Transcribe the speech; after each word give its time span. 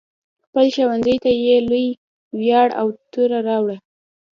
خپل 0.45 0.65
ښوونځي 0.75 1.15
ته 1.23 1.31
یې 1.45 1.55
لوی 1.69 1.87
ویاړ 2.41 2.67
او 2.79 2.87
توره 3.11 3.39
راوړه. 3.47 3.77